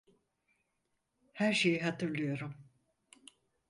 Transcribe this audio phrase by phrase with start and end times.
[1.33, 2.55] Her şeyi hatırlıyorum.